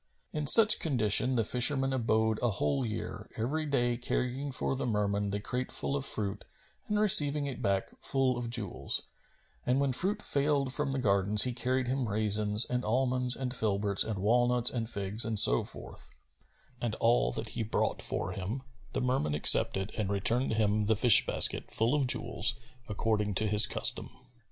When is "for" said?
4.51-4.75, 18.01-18.31